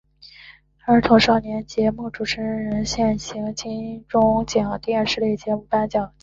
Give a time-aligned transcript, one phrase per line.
[0.87, 6.15] 儿童少年节目主持人奖为现行金钟奖电视节目类颁发奖项。